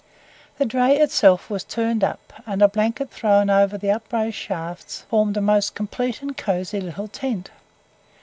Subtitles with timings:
[0.57, 5.01] The dray itself was turned up, and a blanket thrown over the up raised shafts
[5.01, 7.51] formed a most complete and cosy little tent.